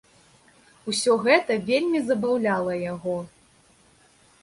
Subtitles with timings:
[0.91, 3.17] Усё гэта вельмі забаўляла яго.